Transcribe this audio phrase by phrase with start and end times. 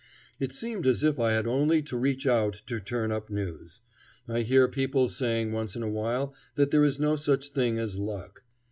[0.39, 3.81] It seemed as if I had only to reach out to turn up news.
[4.27, 7.99] I hear people saying once in a while that there is no such thing as
[7.99, 8.43] luck.